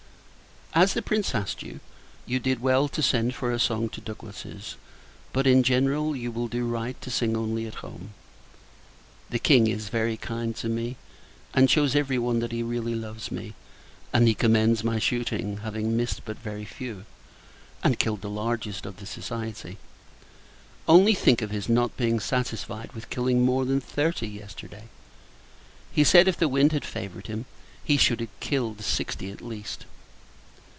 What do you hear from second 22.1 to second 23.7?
satisfied with killing more